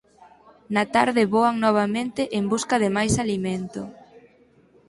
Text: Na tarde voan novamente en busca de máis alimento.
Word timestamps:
Na 0.75 0.83
tarde 0.95 1.21
voan 1.33 1.55
novamente 1.65 2.21
en 2.37 2.43
busca 2.53 2.75
de 2.83 2.89
máis 2.97 3.13
alimento. 3.23 3.81